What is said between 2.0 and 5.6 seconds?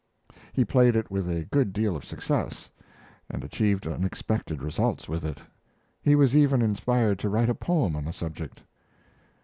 success, and achieved unexpected results with it.